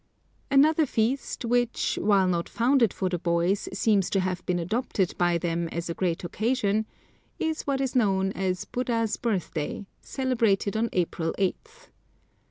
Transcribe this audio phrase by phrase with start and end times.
[0.49, 5.37] Another feast, which, while not founded for the boys, seems to have been adopted by
[5.37, 6.87] them as a great occasion,
[7.37, 11.91] is what is known as Buddha's birthday, celebrated on April eighth.